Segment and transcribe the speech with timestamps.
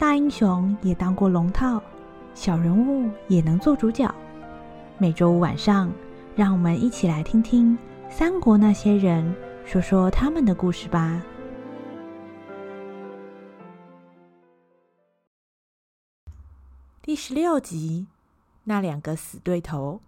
[0.00, 1.78] 大英雄也当过龙套，
[2.34, 4.10] 小人物也能做主角。
[4.96, 5.92] 每周五晚上，
[6.34, 7.76] 让我们一起来听听
[8.08, 9.36] 三国那些人
[9.66, 11.22] 说说他们的故事吧。
[17.02, 18.06] 第十六集，
[18.64, 20.00] 那两个死对头。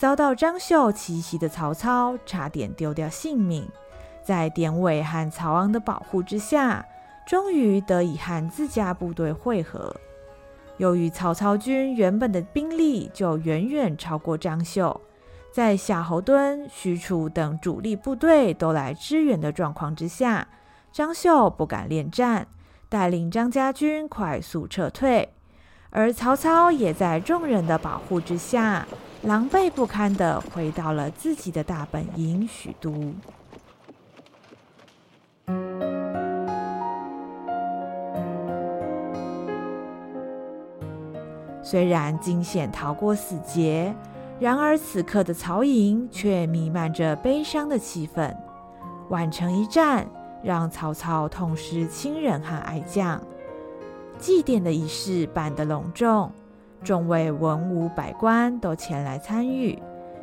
[0.00, 3.68] 遭到张绣奇袭的曹操差点丢掉性命，
[4.24, 6.82] 在典韦和曹昂的保护之下，
[7.26, 9.94] 终于得以和自家部队会合。
[10.78, 14.98] 由于曹操军原本的兵力就远远超过张绣，
[15.52, 20.48] 在夏侯惇、许褚等主力部队都来支援的状况之下，
[20.90, 22.46] 张绣不敢恋战，
[22.88, 25.34] 带领张家军快速撤退，
[25.92, 28.86] 而曹操也在众人的保护之下，
[29.22, 33.12] 狼狈不堪地回到了自己的大本营许都。
[41.62, 43.94] 虽然惊险逃过死劫，
[44.38, 48.32] 然而此刻的曹营却弥漫着悲伤的气氛。
[49.10, 50.06] 宛城一战
[50.42, 53.20] 让曹操痛失亲人和爱将，
[54.20, 56.30] 祭奠的仪式办得隆重。
[56.82, 59.78] 众位文武百官都前来参与，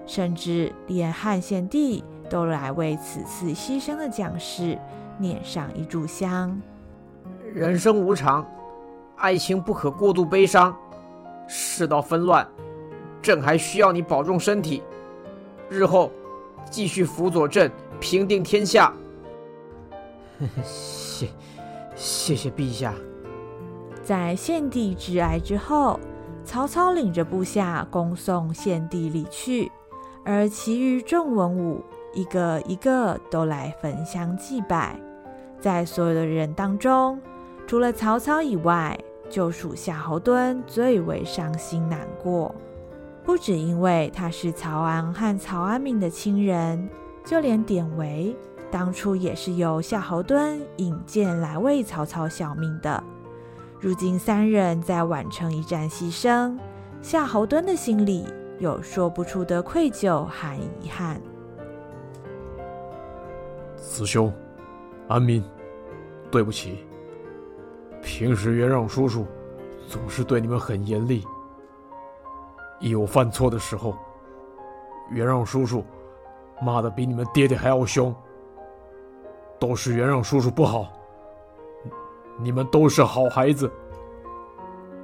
[0.08, 4.76] 甚至连汉献帝都来为此次牺牲的将士
[5.20, 6.59] 念上一炷香。
[7.54, 8.44] 人生无常，
[9.17, 10.76] 爱情不可过度悲伤。
[11.48, 12.45] 世道纷乱，
[13.22, 14.82] 朕还需要你保重身体，
[15.70, 16.11] 日后
[16.72, 18.92] 继续辅佐朕平定天下。
[20.66, 21.28] 谢，
[21.95, 22.94] 谢谢陛下。
[24.08, 25.99] 在献帝致哀之后。
[26.45, 29.70] 曹操领着部下恭送献帝离去，
[30.23, 31.83] 而其余众文武
[32.14, 34.98] 一个一个都来焚香祭拜。
[35.59, 37.20] 在所有的人当中，
[37.67, 38.98] 除了曹操以外，
[39.30, 42.55] 就属夏侯惇最为伤心难过。
[43.26, 46.89] 不只因为他是曹昂和曹安民的亲人，
[47.26, 48.33] 就连典韦
[48.71, 53.03] 当初也是由夏侯惇引荐来为曹操效命的。
[53.80, 56.58] 如今三人在宛城一战牺牲，
[56.99, 58.26] 夏侯惇的心里
[58.58, 61.21] 有说不出的愧疚和遗憾。
[63.76, 64.33] 子兄，
[65.08, 65.43] 安民，
[66.32, 66.83] 对不起。
[68.02, 69.27] 平时元让叔叔
[69.88, 71.23] 总是对你们很严厉，
[72.80, 73.95] 一有犯错的时候，
[75.11, 75.86] 元让叔叔
[76.59, 78.14] 骂的比你们爹爹还要凶，
[79.59, 80.92] 都是元让叔叔不好。
[82.39, 83.71] 你们都是好孩子。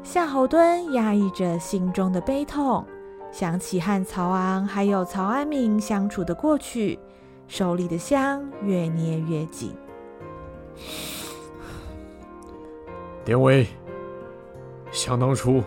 [0.03, 2.85] 夏侯惇压抑着心中的悲痛，
[3.31, 6.99] 想起和曹昂还有曹安民相处的过去，
[7.47, 9.73] 手里的香越捏越紧。
[13.23, 13.65] 典韦，
[14.91, 15.63] 想当初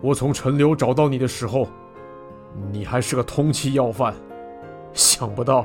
[0.00, 1.68] 我从陈留找到你的时候，
[2.72, 4.12] 你还是个通缉要犯，
[4.92, 5.64] 想不到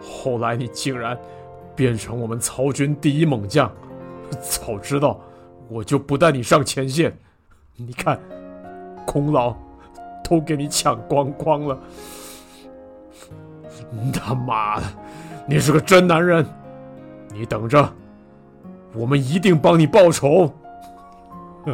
[0.00, 1.18] 后来你竟然
[1.74, 3.70] 变成我们曹军第一猛将。
[4.40, 5.20] 早知道，
[5.68, 7.16] 我就不带你上前线。
[7.76, 8.18] 你看，
[9.06, 9.54] 功劳
[10.24, 11.78] 都给你抢光光了。
[14.12, 14.86] 他妈的，
[15.46, 16.46] 你是个真男人！
[17.32, 17.92] 你等着，
[18.94, 20.52] 我们一定帮你报仇。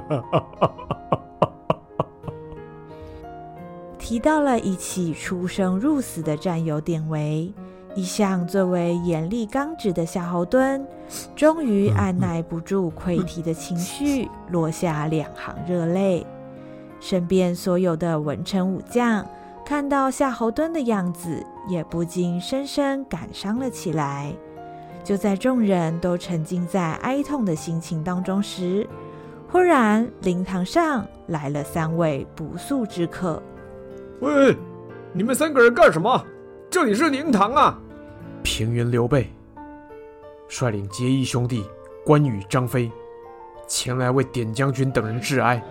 [3.98, 7.52] 提到了一起出生入死的战友典韦。
[7.94, 10.81] 一向最为严厉刚直的夏侯惇，
[11.34, 16.25] 终于按耐不住溃堤的情绪，落下两行热泪。
[17.00, 19.25] 身边所有的文臣武将
[19.65, 24.32] 看到夏侯惇的样子，也不禁深深感伤了起来。
[25.02, 28.87] 就在众人都沉浸在哀痛的心情当中时，
[29.50, 33.43] 忽然灵堂上来了三位不速之客。
[34.20, 34.56] 喂，
[35.12, 36.23] 你们三个人干什么？
[36.70, 37.79] 这里是灵堂啊！
[38.43, 39.32] 平原刘备
[40.49, 41.65] 率领结义兄弟
[42.05, 42.93] 关羽、张飞
[43.67, 45.62] 前来为典将军等人致哀。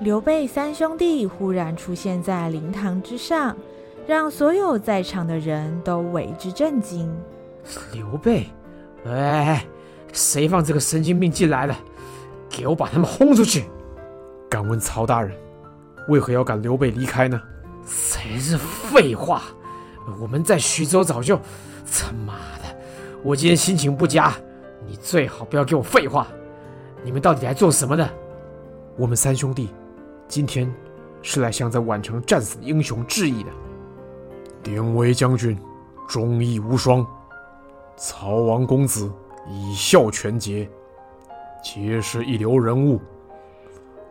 [0.00, 3.56] 刘备三兄弟忽然出现在灵堂之上，
[4.04, 7.08] 让所有在场的人都为之震惊。
[7.92, 8.46] 刘备，
[9.06, 9.64] 哎，
[10.12, 11.74] 谁放这个神经病进来的？
[12.50, 13.64] 给我把他们轰出去！
[14.50, 15.32] 敢问曹大人，
[16.08, 17.40] 为何要赶刘备离开呢？
[17.86, 19.42] 谁是废话？
[20.20, 21.38] 我们在徐州早就……
[21.84, 22.76] 他妈的！
[23.22, 24.34] 我今天心情不佳，
[24.86, 26.26] 你最好不要给我废话。
[27.04, 28.08] 你们到底来做什么的？
[28.96, 29.70] 我们三兄弟
[30.28, 30.72] 今天
[31.20, 33.50] 是来向在宛城战死的英雄致意的。
[34.62, 35.58] 典韦将军
[36.08, 37.04] 忠义无双，
[37.96, 39.10] 曹王公子
[39.48, 40.68] 以孝全节，
[41.62, 43.00] 皆是一流人物。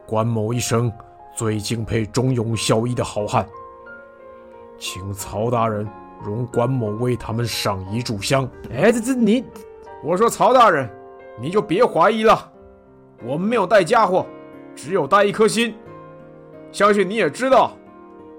[0.05, 0.91] 关某一生
[1.35, 3.47] 最敬佩忠勇孝义的好汉，
[4.81, 5.87] 请曹大人
[6.23, 8.49] 容关某为他们上一炷香。
[8.73, 9.45] 哎，这这你，
[10.03, 10.89] 我说曹大人，
[11.39, 12.51] 你就别怀疑了，
[13.23, 14.25] 我们没有带家伙，
[14.75, 15.75] 只有带一颗心。
[16.71, 17.73] 相信你也知道，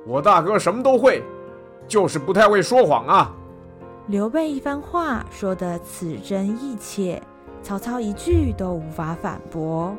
[0.04, 1.22] 我大哥什么都会，
[1.86, 3.32] 就是不太会说谎啊。
[4.08, 7.22] 刘备一番话说的此真意切，
[7.62, 9.96] 曹操一句都无法反驳。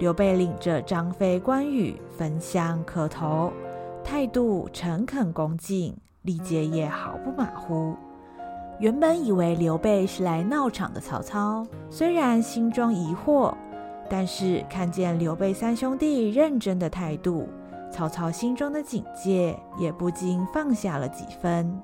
[0.00, 3.52] 刘备领着张飞、关羽焚香磕头，
[4.06, 5.92] 态度诚恳恭敬，
[6.22, 7.96] 礼节也毫不马虎。
[8.78, 13.52] 原本以为刘备是来闹场的曹操，虽然心中疑惑，
[14.08, 17.48] 但是看见刘备三兄弟认真的态度，
[17.90, 21.76] 曹操心中的警戒也不禁放下了几分。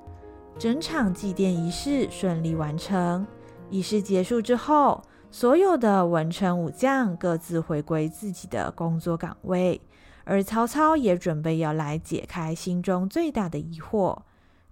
[0.57, 3.27] 整场祭奠仪式顺利完成，
[3.69, 9.81] 仪式结束之后，所有的文臣武将各自回归自己的工作岗位，
[10.25, 14.21] 而曹操也准备要来解开心中最大的疑惑：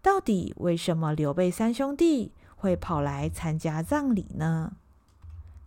[0.02, 4.74] 到底为什么刘备三兄弟会跑来参加葬礼呢？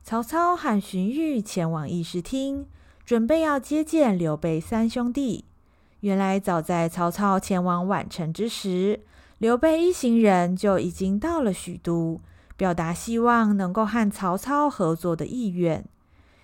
[0.02, 2.66] 曹操喊荀彧前往议事厅，
[3.04, 5.44] 准备要接见刘备三兄弟。
[6.00, 9.00] 原来，早在曹操前往宛城之时，
[9.38, 12.20] 刘备一行人就已经到了许都。
[12.56, 15.84] 表达希望能够和曹操合作的意愿，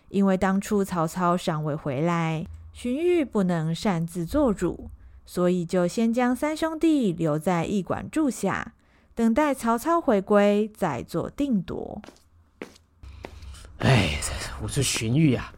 [0.08, 4.90] 因为当初曹操尚未回来，荀彧不能擅自做主，
[5.26, 8.74] 所以就先将三兄弟留在驿馆住下，
[9.14, 12.00] 等待曹操回归再做定夺。
[13.78, 14.18] 哎，
[14.62, 15.52] 我说荀彧呀，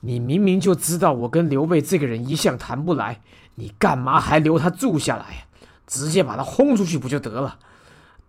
[0.00, 3.20] 你明明就知道我跟刘备这个人一向谈不来，
[3.54, 5.46] 你干嘛还留他住下来？
[5.86, 7.58] 直接把他轰出去不就得了？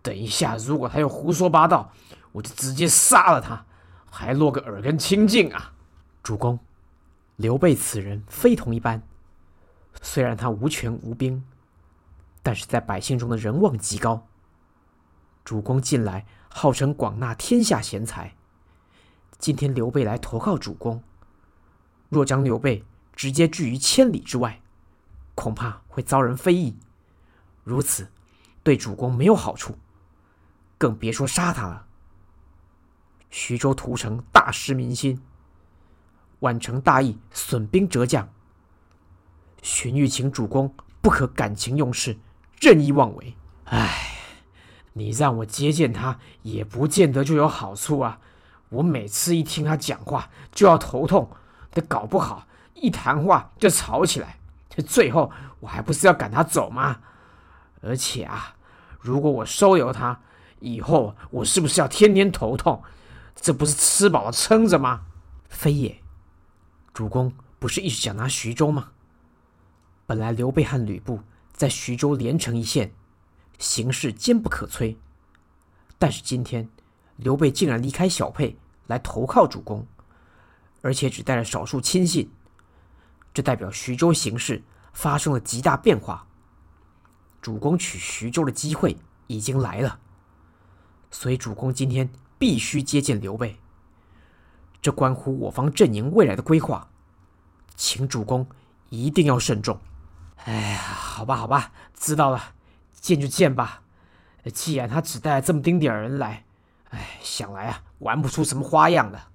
[0.02, 1.92] 等一下，如果他又胡说八道，
[2.32, 3.64] 我就直接杀了他，
[4.10, 5.72] 还落个耳根清净啊！
[6.24, 6.58] 主公，
[7.42, 9.02] 刘备此人非同一般，
[10.00, 11.44] 虽然他无权无兵，
[12.40, 14.28] 但是在百姓中的人望极高。
[15.44, 18.36] 主公近来号称广纳天下贤才，
[19.38, 21.02] 今天刘备来投靠主公，
[22.08, 24.62] 若将刘备直接拒于千里之外，
[25.34, 26.76] 恐怕会遭人非议，
[27.64, 28.06] 如此
[28.62, 29.76] 对主公没有好处。
[30.78, 31.86] 更别说杀他了。
[33.30, 35.20] 徐州屠城大失民心，
[36.42, 38.28] 宛城大义损兵折将。
[39.62, 42.18] 荀彧请主公不可感情用事，
[42.60, 43.34] 任意妄为。
[43.64, 44.16] 唉，
[44.92, 48.18] 你让我接见他，也不见得就有好处啊。
[48.68, 51.30] 我每次一听他讲话就要头痛，
[51.72, 55.30] 这搞不好一谈话就吵起来，这最后
[55.60, 56.98] 我还不是要赶他走吗？
[57.82, 58.56] 而且啊，
[59.00, 60.20] 如果我收留他，
[60.58, 62.82] 以后我是不是要天天头痛？
[63.36, 65.02] 这不是吃饱了撑着吗？
[65.48, 66.01] 非也，
[66.94, 68.90] 主公不是一直想拿徐州吗？
[70.06, 71.20] 本来刘备和吕布
[71.52, 72.92] 在徐州连成一线，
[73.58, 74.96] 形势坚不可摧。
[75.98, 76.68] 但是今天
[77.16, 78.58] 刘备竟然离开小沛
[78.88, 79.86] 来投靠主公，
[80.82, 82.30] 而且只带了少数亲信，
[83.32, 86.26] 这代表徐州形势发生了极大变化。
[87.40, 89.98] 主公取徐州的机会已经来了。
[91.10, 93.58] 所以，主公今天必须接见刘备，
[94.82, 96.90] 这关乎我方阵营未来的规划，
[97.76, 98.44] 请主公
[98.90, 99.78] 一定要慎重。
[100.44, 102.54] 哎呀，好吧，好吧，知道了，
[102.92, 103.82] 见就见吧。
[104.52, 106.44] 既然他只带了这么丁点人来，
[106.90, 109.28] 哎，想来啊，玩不出什么花样了。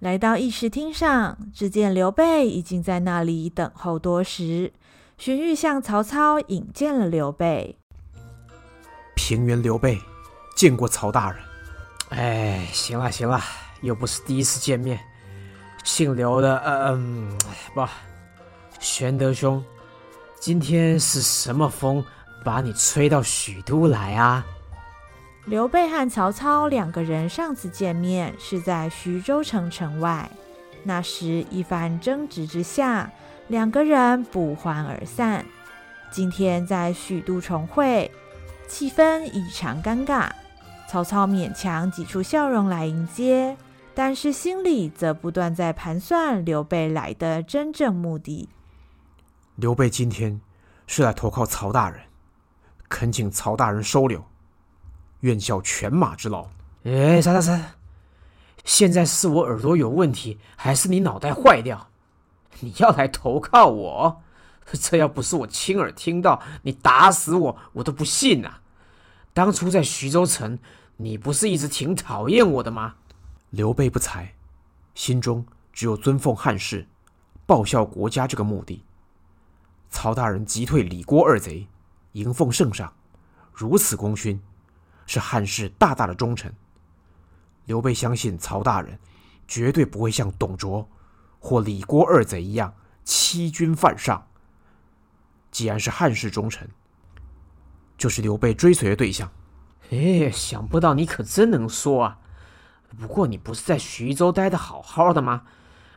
[0.00, 4.72] 来到议事厅上，只见刘备已经在那里等候多时。
[5.16, 7.76] 荀彧向曹操引荐了刘备，
[9.14, 10.00] 平原刘备。
[10.54, 11.40] 见过曹大人，
[12.08, 13.40] 哎，行了行了，
[13.80, 14.98] 又不是第一次见面。
[15.84, 17.30] 姓刘的，嗯、
[17.74, 17.88] 呃，不，
[18.78, 19.64] 玄德兄，
[20.38, 22.04] 今天是什么风
[22.44, 24.44] 把你吹到许都来啊？
[25.46, 30.30] 刘备和曹操两个人上次见面是在徐州城城外，
[30.82, 33.10] 那时一番争执之下，
[33.46, 35.46] 两个人不欢而散。
[36.10, 38.10] 今天在许都重会，
[38.66, 40.28] 气氛异常尴尬。
[40.86, 43.56] 曹操勉强挤出笑容来迎接，
[43.98, 48.48] 但是心里则不断在盘算刘备来的真正目的。
[49.56, 50.40] 刘备今天
[50.86, 52.02] 是来投靠曹大人，
[52.88, 54.24] 恳请曹大人收留，
[55.22, 56.46] 愿效犬马之劳。
[56.84, 57.74] 哎，啥啥啥？
[58.64, 61.88] 现在是我耳朵有问题，还是你脑袋坏掉？
[62.60, 64.22] 你要来投靠我？
[64.74, 68.60] 这要不是我亲耳听到，你打死我，我都不信啊！
[69.34, 70.60] 当初在徐州城，
[70.98, 72.94] 你不是一直挺讨厌我的吗？
[73.50, 74.34] 刘备不才，
[74.94, 76.86] 心中只有尊奉汉室、
[77.46, 78.84] 报效国家这个目的。
[79.88, 81.66] 曹大人击退李郭二贼，
[82.12, 82.92] 迎奉圣上，
[83.54, 84.38] 如此功勋，
[85.06, 86.54] 是汉室大大的忠臣。
[87.64, 88.98] 刘备相信曹大人
[89.46, 90.86] 绝对不会像董卓
[91.38, 94.26] 或李郭二贼一样欺君犯上。
[95.50, 96.68] 既然是汉室忠臣，
[97.96, 99.32] 就是刘备追随的对象。
[99.90, 102.18] 哎，想不到你可真能说啊！
[102.96, 105.42] 不过你不是在徐州待得好好的吗？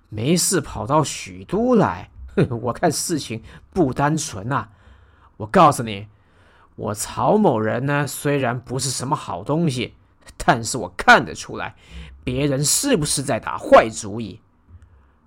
[0.10, 2.12] 没事跑到许都来，
[2.64, 4.70] 我看事情不单纯呐。
[5.38, 6.08] 我告诉你，
[6.76, 9.96] 我曹某人呢，虽然不是什么好东西，
[10.36, 11.76] 但是我看得出来，
[12.24, 14.42] 别人是不是在打坏主意。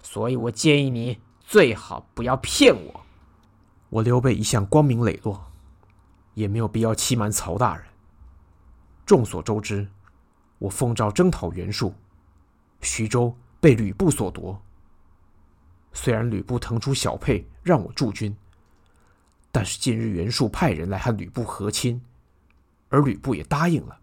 [0.02, 3.00] 所以我建议你最好不要骗我。
[3.88, 5.50] 我刘备一向光明磊落，
[6.35, 7.87] 也没有必要欺瞒曹大人。
[9.06, 9.88] 众所周知，
[10.58, 11.94] 我奉诏征讨袁术，
[12.80, 14.61] 徐州被吕布所夺。
[15.92, 18.37] 虽然吕布腾出小沛让我驻军，
[19.52, 22.00] 但是近日袁术派人来和吕布和亲，
[22.88, 23.99] 而吕布也答应了。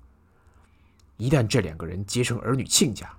[1.17, 3.11] 一旦这两个人结成儿女亲家，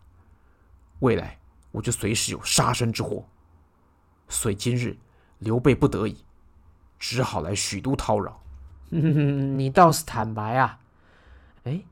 [1.01, 1.39] 未来
[1.71, 3.25] 我就随时有杀身之祸。
[4.29, 4.97] 所以今日
[5.39, 6.17] 刘备不得已。
[6.99, 8.41] 只好来许都叨扰。
[8.91, 10.79] 你倒是坦白啊！
[11.65, 11.83] 哎，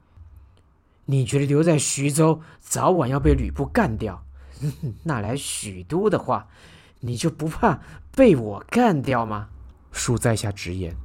[1.11, 4.25] 你觉得留在徐州，早晚要被吕布干掉？
[5.02, 6.47] 那来许都的话，
[7.00, 7.81] 你就不怕
[8.12, 9.49] 被我干掉吗？
[9.93, 10.97] 恕在下直言，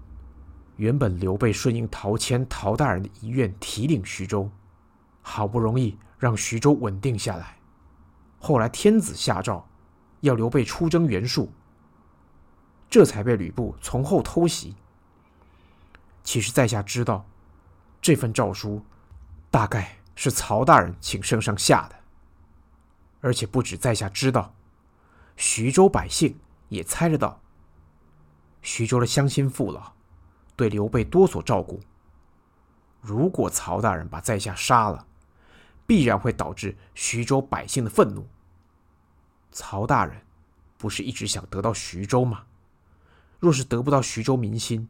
[0.76, 4.48] 原本刘备顺应陶谦陶大人的遗愿，提领徐州，
[5.24, 7.58] 好不容易让徐州稳定下来，
[8.38, 9.68] 后来天子下诏，
[10.22, 11.52] 要刘备出征袁术。
[12.92, 14.76] 这才被吕布从后偷袭。
[16.24, 17.26] 其实，在下知道，
[18.00, 18.84] 这份诏书
[19.56, 21.96] 大概是曹大人请圣上下的，
[23.22, 24.54] 而且不止在下知道，
[25.38, 27.42] 徐州百姓也猜得到。
[28.62, 29.94] 徐州的乡亲父老
[30.58, 31.80] 对刘备多所照顾，
[33.00, 35.08] 如果曹大人把在下杀了，
[35.88, 38.28] 必然会导致徐州百姓的愤怒。
[39.54, 40.22] 曹大人
[40.78, 42.44] 不是一直想得到徐州吗？
[43.40, 44.90] 若是得不到徐州民心，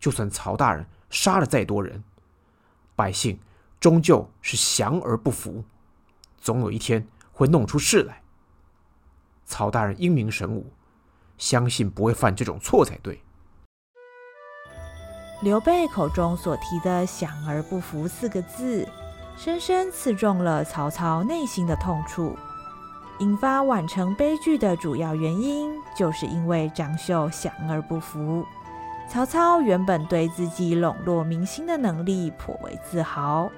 [0.00, 2.02] 就算曹大人杀了再多人，
[2.96, 3.38] 百姓
[3.84, 5.62] 终究是降而不服，
[6.40, 8.22] 总有一天会弄出事来。
[9.44, 10.72] 曹大人英明神武，
[11.36, 13.20] 相信不会犯这种错才对。
[15.42, 18.88] 刘备口中所提的“降而不服”四个字，
[19.36, 22.34] 深深刺中了曹操内心的痛处。
[23.18, 28.46] 引发宛城悲剧的主要原因，就是因为张绣降而不服。
[29.10, 33.52] 曹操原本对自己笼络民心的能力颇为自豪，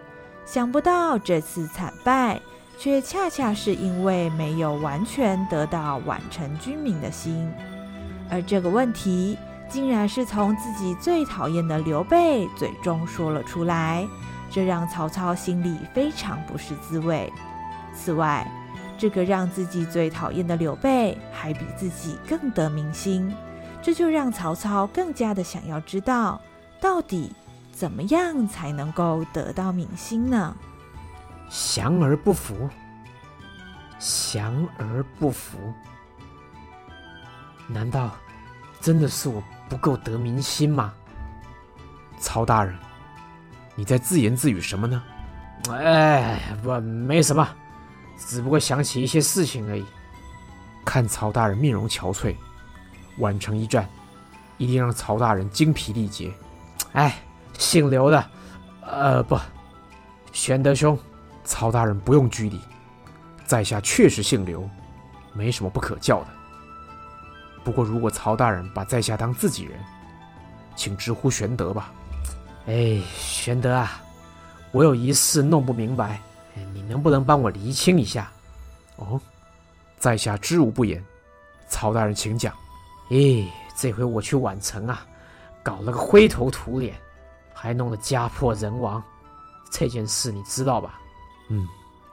[0.46, 2.40] 想不到这次惨败，
[2.78, 7.52] 却恰恰是因为没有完全得到宛城军民的心。
[8.30, 9.36] 而这个问题，
[9.68, 14.06] 竟然是从自己最讨厌的刘备嘴中说了出来，
[14.48, 17.30] 这让曹操心里非常不是滋味。
[17.92, 18.48] 此外，
[18.96, 23.34] 这个让自己最讨厌的刘备还比自己更得民心，
[23.82, 26.40] 这就让曹操更加的想要知道，
[26.80, 27.32] 到底
[27.76, 30.56] 怎么样才能够得到民心呢？
[31.50, 32.71] 降而不服，
[33.99, 35.59] 降而不服，
[37.66, 38.16] 难道
[38.80, 40.95] 真的是我不够得民心吗？
[42.18, 42.75] 曹大人，
[43.75, 45.02] 你在自言自语什么呢？
[45.71, 47.47] 哎，不，没什么。
[48.16, 49.85] 只不过想起一些事情而已。
[50.83, 52.35] 看曹大人面容憔悴，
[53.18, 53.87] 宛城一战
[54.56, 56.33] 一定让曹大人精疲力竭。
[56.92, 57.18] 哎，
[57.58, 58.25] 姓刘的，
[58.82, 59.38] 呃，不，
[60.32, 60.98] 玄德兄，
[61.44, 62.60] 曹大人不用拘礼，
[63.44, 64.68] 在下确实姓刘，
[65.32, 66.26] 没什么不可叫的。
[67.64, 69.78] 不过如果曹大人把在下当自己人，
[70.76, 71.92] 请直呼玄德吧。
[72.66, 74.00] 哎，玄德啊，
[74.72, 76.20] 我有一事弄不明白。
[76.72, 78.30] 你能不能帮我厘清一下？
[78.96, 79.20] 哦，
[79.98, 81.04] 在下知无不言。
[81.68, 82.54] 曹大人，请讲。
[83.10, 83.46] 咦，
[83.76, 85.04] 这回我去宛城啊，
[85.62, 86.94] 搞了个灰头土脸，
[87.58, 89.02] 还弄得家破人亡。
[89.70, 91.00] 这件事你知道吧？
[91.48, 91.66] 嗯，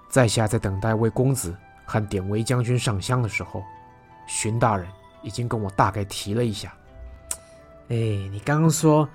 [0.07, 3.61] 在下在等待魏公子和典韦将军上香的时候，
[4.25, 4.87] 荀大人
[5.21, 6.73] 已经跟我大概提了一下。
[7.89, 7.95] 哎，
[8.31, 9.07] 你刚刚说，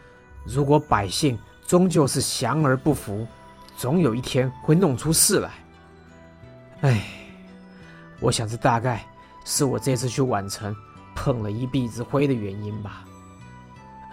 [0.45, 3.27] 如果百姓终究是降而不服。
[3.77, 5.51] 总有一天会弄出事来。
[6.81, 7.01] 哎，
[8.19, 9.07] 我想这大概
[9.45, 10.75] 是我这次去宛城
[11.15, 13.05] 碰了一鼻子灰的原因吧。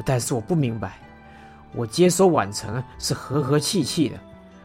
[0.05, 0.99] 但是我不明白，
[1.75, 4.17] 我接收宛城是和和气气的，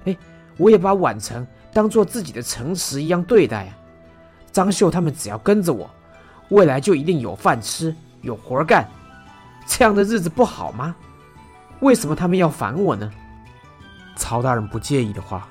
[0.05, 0.17] 哎，
[0.57, 3.77] 我也把宛城当做自己的城池一样对待啊。
[4.53, 5.91] 张绣他们只要跟着我，
[6.49, 8.89] 未来就一定有饭吃，有活干，
[9.67, 10.95] 这样的日子不好吗？
[11.81, 13.11] 为什么他们要烦我呢？
[14.17, 15.49] 曹大人不介意的话，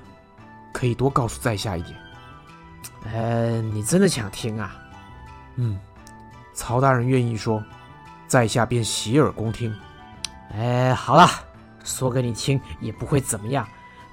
[0.71, 1.95] 可以多告诉在下一点。
[3.11, 4.75] 呃，你真的想听啊？
[5.55, 5.79] 嗯，
[6.53, 7.63] 曹大人愿意说，
[8.27, 9.73] 在下便洗耳恭听。
[10.51, 11.27] 哎，好了，
[11.83, 13.67] 说给你听也不会怎么样。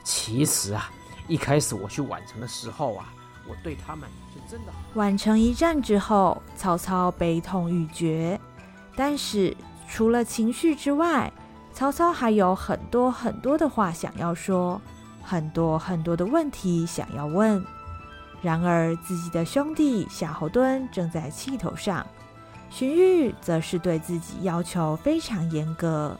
[0.04, 0.90] 其实啊，
[1.28, 3.12] 一开始我去宛城的时候啊，
[3.48, 4.72] 我对他们是真的。
[4.94, 8.40] 宛城一战之后，曹操悲痛欲绝，
[8.94, 9.56] 但是
[9.88, 11.32] 除了情绪之外，
[11.72, 14.80] 曹操还有很多很多的话想要说，
[15.22, 17.64] 很多很多的问题想要问。
[18.42, 22.06] 然而自己的兄弟夏侯惇正在气头上，
[22.70, 26.16] 荀彧则是对自己要求非常严格，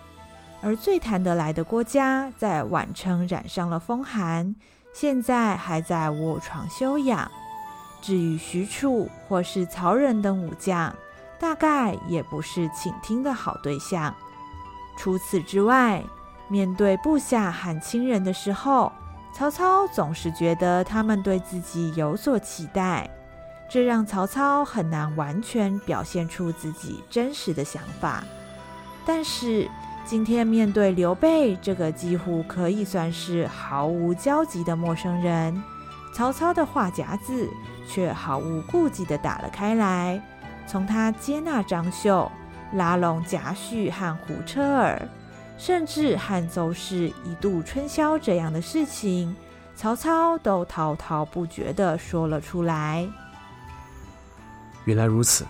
[0.67, 4.53] 而最谈得来的郭嘉在宛城染上了风寒，
[4.93, 7.31] 现在还在卧床休养。
[8.03, 10.93] 至于许褚或是曹仁等武将，
[11.39, 14.13] 大概也不是倾听的好对象。
[14.99, 16.03] 除此之外，
[16.49, 18.91] 面对部下和亲人的时候，
[19.33, 23.09] 曹操总是觉得他们对自己有所期待，
[23.71, 28.25] 这让曹操很难完全表现出自己真实的想法。
[29.07, 29.71] 但是
[30.07, 35.61] 今天面对刘备这个几乎可以算是毫无交集的陌生人，
[36.15, 37.51] 曹操的话匣子
[37.89, 40.23] 却毫无顾忌地打了开来，
[40.65, 42.31] 从他接纳张绣。
[42.73, 45.09] 拉拢贾诩和胡车儿，
[45.57, 49.35] 甚至和邹氏一度春宵这样的事情，
[49.77, 53.09] 曹操都滔滔不绝地说了出来。
[54.85, 55.47] 原来如此，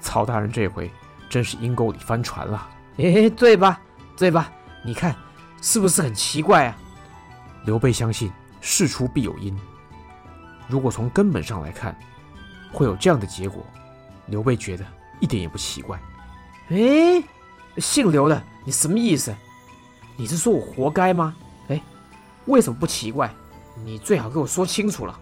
[0.00, 0.90] 曹大人这回
[1.28, 2.68] 真是阴沟里翻船了。
[2.98, 3.80] 哎，对吧？
[4.16, 4.52] 对吧？
[4.84, 5.14] 你看，
[5.62, 6.76] 是不是很奇怪啊？
[7.64, 8.30] 刘备相信
[8.60, 9.56] 事出必有因，
[10.68, 11.96] 如果从根本上来看，
[12.72, 13.64] 会有这样的结果，
[14.26, 14.84] 刘备觉得。
[15.20, 16.00] 一点也不奇怪。
[16.68, 17.20] 哎，
[17.78, 19.34] 姓刘的，你什么意思？
[20.16, 21.34] 你是说我活该吗？
[21.66, 21.80] 哎，
[22.44, 23.28] 为什么不奇怪？
[23.84, 25.18] 你最好给我说清楚了。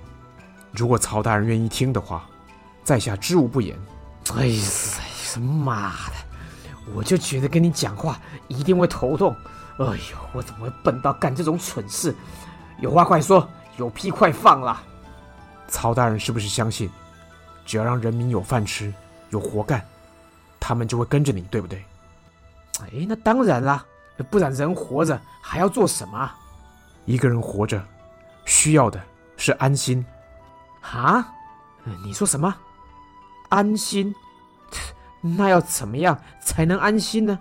[0.73, 2.29] 如果曹大人愿意听的话，
[2.85, 3.75] 在下知无不言。
[4.35, 4.63] 哎呀，
[5.15, 6.26] 什么妈的！
[6.95, 8.19] 我就觉得跟你讲话
[8.49, 9.35] 一定会头痛。
[9.79, 12.15] 哎呦，我怎么会笨到干这种蠢事？
[12.81, 13.47] 有话快说，
[13.77, 14.83] 有屁快放啦！
[15.69, 16.91] 曹大人是不是相信，
[17.65, 18.93] 只要让人民有饭吃？
[19.31, 19.85] 有活干，
[20.61, 21.85] 他们就会跟着你，对不对？
[22.81, 23.85] 哎，那当然啦，
[24.31, 26.31] 不然人活着还要做什么？
[27.05, 27.83] 一个人活着，
[28.45, 29.01] 需要的
[29.37, 30.05] 是安心。
[30.81, 31.27] 啊？
[32.05, 32.55] 你说什么？
[33.49, 34.15] 安心？
[35.21, 37.39] 那要怎么样才能安心呢？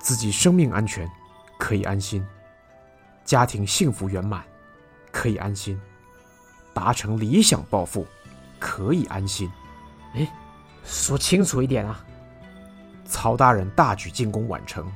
[0.00, 1.10] 自己生命安全，
[1.58, 2.22] 可以安心；
[3.24, 4.42] 家庭幸福圆满，
[5.10, 5.76] 可以安心；
[6.74, 8.06] 达成理想抱负，
[8.58, 9.50] 可以安心。
[10.14, 10.26] 哎。
[10.88, 11.98] 说清楚一点啊！
[13.06, 14.86] 曹大人大举进攻宛城，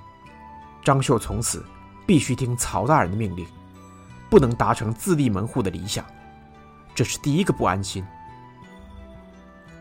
[0.84, 1.66] 张绣从此
[2.06, 3.44] 必须听曹大人的命令，
[4.30, 6.04] 不能达成自立门户的理想，
[6.94, 8.06] 这是第一个不安心。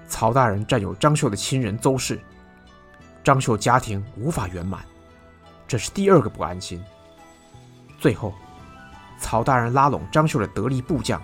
[0.09, 2.19] 曹大人占有张绣的亲人邹氏，
[3.23, 4.83] 张绣家庭无法圆满，
[5.67, 6.83] 这是第二个不安心。
[7.99, 8.33] 最后，
[9.19, 11.21] 曹大人拉拢张绣的得力部将，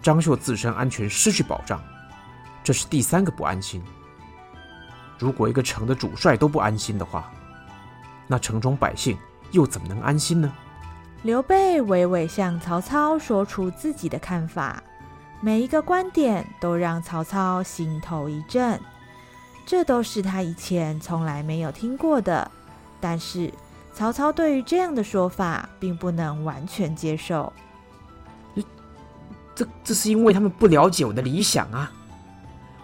[0.00, 1.80] 张绣自身安全失去保障。
[2.64, 3.82] 这是第三个不安心。
[5.18, 7.30] 如果一个城的主帅都不安心的话，
[8.26, 9.16] 那城中百姓
[9.52, 10.52] 又怎么能安心呢？
[11.22, 14.82] 刘备娓娓向曹操说出自己的看法，
[15.40, 18.80] 每一个观点都让曹操心头一震。
[19.64, 22.50] 这都是他以前从来没有听过的。
[23.00, 23.52] 但是
[23.94, 27.52] 曹操对于这样的说法并不能完全接受。
[29.54, 31.92] 这这是因为他们不了解我的理想啊。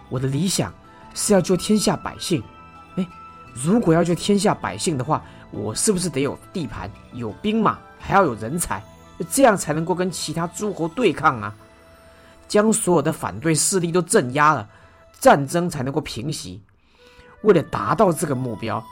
[0.09, 0.73] 我的理想
[1.13, 2.43] 是要救天下百姓，
[2.95, 3.07] 哎，
[3.53, 8.83] 如果要救天下百姓的话，我是不是得有地盘、有兵马，还要有人才，
[9.29, 11.55] 这样才能够跟其他诸侯对抗啊？
[12.47, 14.67] 将所有的反对势力都镇压了，
[15.19, 16.61] 战争才能够平息。
[17.41, 18.83] 为了达到这个目标，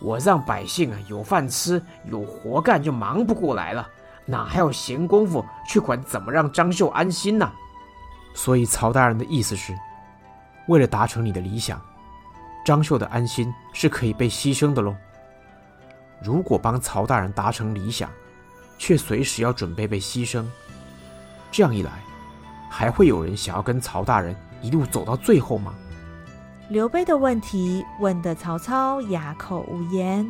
[0.00, 3.88] 我让百姓啊有饭吃、有活干，就忙不过来了，
[4.26, 7.50] 哪还有闲工夫去管怎么让张绣安心呢？
[8.34, 9.74] 所以曹大人的意思是。
[10.68, 11.80] 为了达成你的理想，
[12.64, 14.94] 张绣的安心是可以被牺牲的喽。
[16.22, 18.08] 如果帮曹大人达成理想，
[18.78, 20.44] 却随时要准备被牺牲，
[21.50, 21.90] 这样一来，
[22.74, 25.74] 还会有人想要跟曹大人一路走到最后吗？
[26.70, 30.26] 刘备的问题问得曹操哑口无言。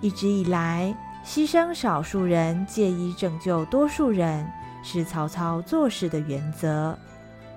[0.00, 4.48] 一直以来，牺牲少数人，借以拯救多数人，
[4.84, 6.96] 是曹操做事的原则。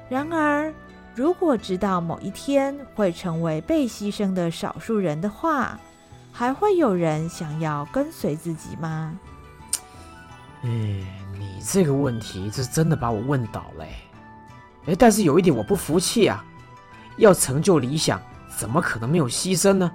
[0.10, 0.74] 然而，
[1.13, 5.80] 如果知道某一天会成为被牺牲的少数人的话，
[6.32, 9.19] 还会有人想要跟随自己吗？
[10.63, 10.69] 哎，
[11.39, 13.86] 你这个问题，这真的把我问倒了。
[14.88, 16.43] 哎，但是有一点我不服气啊，
[17.15, 18.21] 要成就理想，
[18.58, 19.89] 怎么可能没有牺牲呢？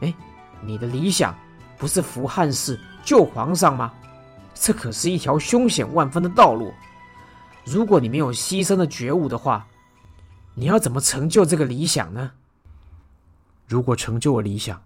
[0.00, 0.12] 哎，
[0.60, 1.32] 你的理想
[1.78, 3.94] 不是扶汉室、救皇上吗？
[4.54, 6.74] 这可是一条凶险万分的道路。
[7.64, 9.64] 如果你没有牺牲的觉悟的话，
[10.54, 12.32] 你要怎么成就这个理想呢？
[13.68, 14.82] 如果成就了理想，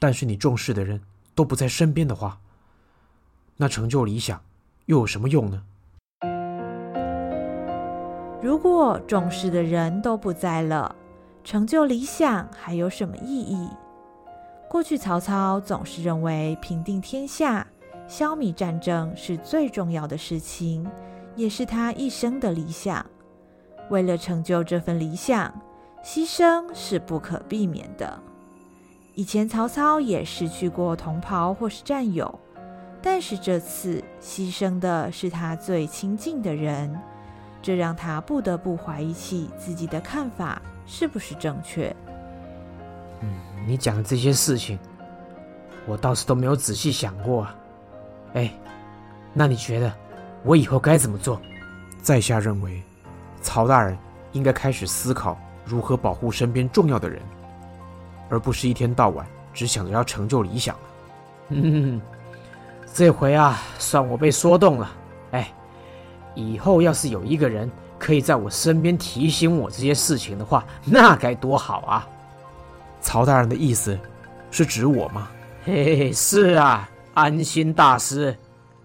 [0.00, 1.00] 但是你重视的人
[1.36, 2.40] 都不在身边的话，
[3.56, 4.42] 那成就理想
[4.86, 5.62] 又有什么用呢？
[8.40, 10.94] 如果重视的人都不在了，
[11.42, 13.68] 成就理想还有什么意义？
[14.70, 17.66] 过去曹操总是认为平定天下、
[18.06, 20.88] 消弭战争是最重要的事情，
[21.34, 23.04] 也是他一生的理想。
[23.90, 25.52] 为了成就这份理想，
[26.04, 28.20] 牺牲是不可避免的。
[29.14, 32.38] 以前曹操也失去过同袍或是战友，
[33.02, 36.98] 但是这次牺牲的是他最亲近的人，
[37.62, 41.94] 这让他不得不怀疑起自己的看法是不是正确。
[43.20, 43.28] 嗯，
[43.66, 44.78] 你讲的这些事情，
[45.86, 47.56] 我倒是都没有仔细想过啊。
[48.34, 48.52] 哎，
[49.32, 49.92] 那你觉得
[50.42, 51.40] 我以后该怎么做？
[52.02, 52.82] 在下认为，
[53.40, 53.96] 曹大人
[54.32, 57.20] 应该开始思考如何保护身边重要的人。
[58.28, 60.76] 而不是一天到晚只想着要成就理想。
[61.50, 62.00] 嗯，
[62.96, 64.90] 这回啊，算我被说动了。
[65.32, 65.52] 哎，
[66.34, 72.08] 以后要是有一个人可以在我身边提醒我这些事情的话，那该多好啊！
[73.02, 73.98] 曹大人的意思
[74.50, 75.28] 是指我吗？
[75.62, 78.34] 嘿嘿，是啊，安心大师，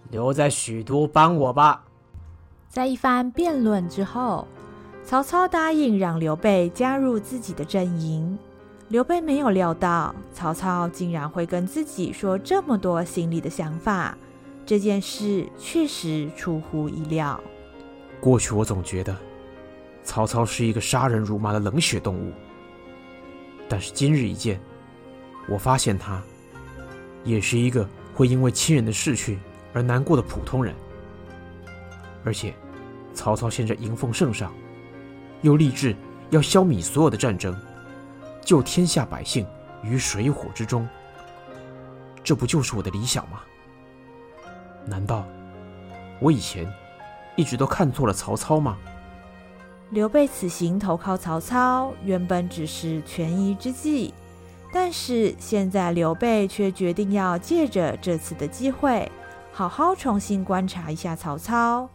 [0.09, 1.81] 留在许都帮我吧。
[2.67, 4.45] 在一番辩论之后，
[5.05, 8.37] 曹操答应让刘备加入自己的阵营。
[8.91, 14.17] 刘备没有料到曹操竟然会跟自己说这么多心里的想法，
[14.65, 17.41] 这件事确实出乎意料。
[18.19, 19.15] 过去我总觉得
[20.03, 22.33] 曹操是一个杀人如麻的冷血动物，
[23.69, 24.59] 但是今日一见，
[25.47, 26.21] 我发现他
[27.23, 29.39] 也是一个会因为亲人的逝去
[29.71, 30.75] 而难过的普通人。
[32.25, 32.53] 而且，
[33.13, 34.51] 曹操现在迎奉圣上，
[35.43, 35.95] 又立志
[36.29, 37.55] 要消弭所有的战争。
[38.41, 39.45] 救天下百姓
[39.83, 40.87] 于水火之中，
[42.23, 43.41] 这不就是我的理想吗？
[44.85, 45.23] 难道
[46.19, 46.67] 我以前
[47.35, 48.77] 一直都看错了曹操吗？
[49.91, 54.13] 刘备此行投靠曹操，原本只是权宜之计，
[54.71, 59.11] 但是现在刘备却决定要借着这次的机会，
[59.51, 61.89] 好好重新观察一下曹操，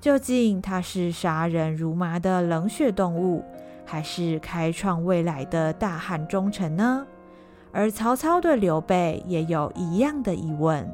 [0.00, 3.44] 究竟他是杀人如麻的冷血动物，
[3.84, 7.06] 还是开创未来的大汉忠臣呢？
[7.72, 10.86] 而曹操对刘备也有一样的疑问。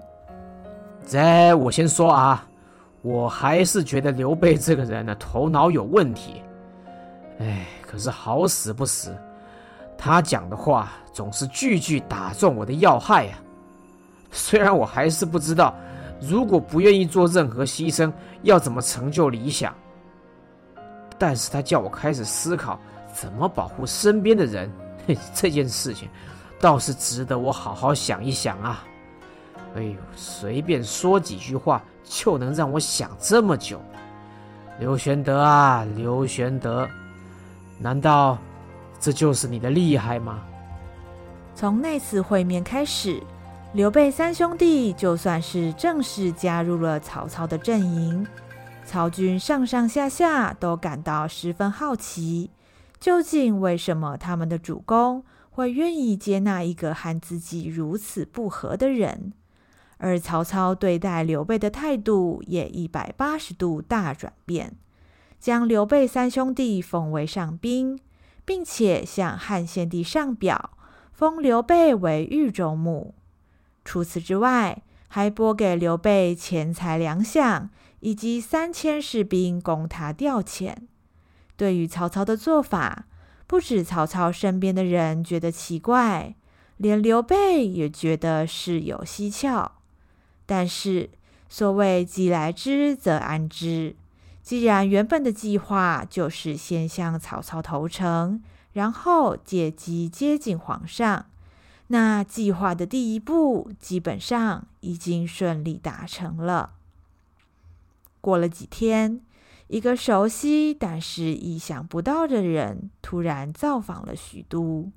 [1.07, 2.47] 这我先说啊，
[3.03, 6.43] 我还是觉得刘备这个人呢，头脑有问题。
[7.41, 9.17] 哎，可是好死不死，
[9.97, 13.39] 他讲的话总是句句打中我的要害呀。
[14.31, 15.75] 虽然我还是不知道，
[16.21, 19.75] 如果不愿意做任何牺牲，要怎么成就理想。
[21.19, 22.79] 但是他叫我开始思考
[23.13, 24.71] 怎么保护身边的人，
[25.35, 26.09] 这件事情
[26.61, 28.85] 倒是值得我好好想一想啊！
[29.75, 33.81] 哎呦，随便说几句话就能让我想这么久，
[34.79, 36.89] 刘玄德啊，刘玄德，
[37.79, 38.39] 难道
[38.99, 40.41] 这就是你的厉害吗？
[41.55, 43.21] 从那次会面开始，
[43.73, 48.27] 刘备三兄弟就算是正式加入了曹操的阵营。
[48.89, 52.51] 曹军上上下下都感到十分好奇，
[52.99, 59.35] 究竟为什么他们的主公会愿意接纳一个和自己如此不合的人？
[59.99, 64.75] 而曹操对待刘备的态度也一百八十度大转变，
[65.39, 68.01] 将刘备三兄弟封为上宾，
[68.47, 70.71] 并且向汉献帝上表，
[71.13, 73.15] 封刘备为豫州牧。
[73.85, 77.69] 除此之外，还拨给刘备钱财粮饷。
[78.01, 80.75] 以及三千士兵供他调遣。
[81.57, 83.07] 对于曹操的做法，
[83.47, 86.37] 不止曹操身边的人觉得奇怪，
[86.77, 89.73] 连刘备也觉得事有蹊跷。
[90.47, 91.11] 但是，
[91.49, 93.97] 所谓既来之则安之，
[94.43, 101.27] 既然原本的计划就是先向曹操投诚，然后借机接近皇上，
[101.89, 106.75] 那计划的第一步基本上已经顺利达成了。
[108.21, 109.21] 过了几天，
[109.69, 114.91] 一个熟悉但是意想不到的人突然造访了许都。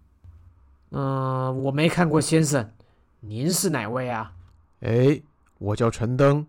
[0.89, 2.71] 嗯、呃，我没看过先生，
[3.21, 4.33] 您是哪位啊？
[4.81, 5.21] 哎，
[5.57, 6.45] 我叫陈登。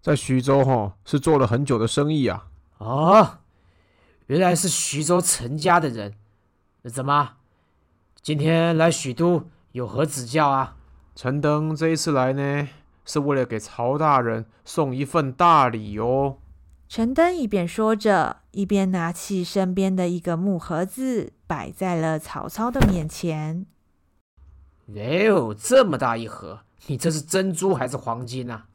[0.00, 2.48] 在徐州哈是做了很久的生意啊。
[2.78, 3.38] 哦，
[4.26, 6.14] 原来是徐州陈家的人。
[6.92, 7.36] 怎么，
[8.20, 10.76] 今天来许都有何指教啊？
[11.14, 12.68] 陈登这一次来呢，
[13.04, 16.38] 是为了给曹大人送一份大礼哦。
[16.88, 23.66] 陈登一边说着，一边拿起身边的一个木盒子，摆在了曹操的面前。
[24.94, 28.66] 哎呦，这么大一盒，你这是珍珠还是黄金啊？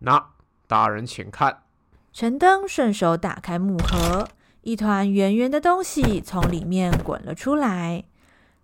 [0.00, 0.30] 那。
[0.66, 1.64] 大人，请看。
[2.12, 4.28] 陈登顺手打开木盒，
[4.60, 8.04] 一团圆圆的东西从里面滚了出来。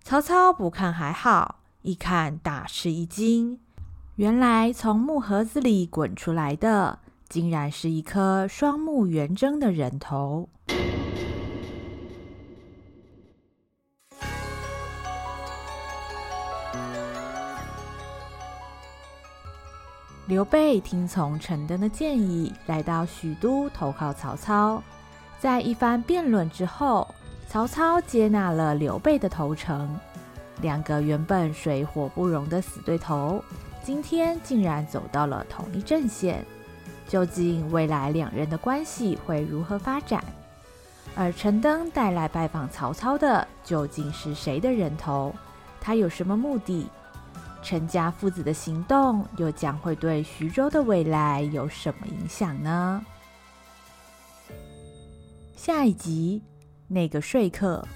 [0.05, 3.59] 曹操不看还好，一看大吃一惊。
[4.17, 10.49] 原来从木盒子里滚出来的，竟然是一颗双目圆睁的人头。
[20.27, 24.83] 刘备听从陈登的建议，来到许都投靠曹操。
[25.39, 27.07] 在一番辩论之后，
[27.47, 29.95] 曹操接纳了刘备的投诚。
[30.63, 33.45] 两个原本水火不容的死对头，
[33.87, 36.45] 今天竟然走到了同一阵线。
[37.07, 40.25] 究竟未来两人的关系会如何发展？
[41.15, 45.33] 而陈登带来拜访曹操的，究竟是谁的人头？
[45.81, 46.89] 他有什么目的？
[47.63, 53.01] 陈家父子的行动又将会对徐州的未来有什么影响呢？
[55.55, 56.43] 下一集，
[56.89, 57.87] 那个说客。